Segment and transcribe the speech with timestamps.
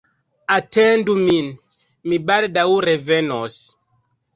[0.55, 1.53] Atendu min,
[2.09, 3.65] mi baldaŭ revenos.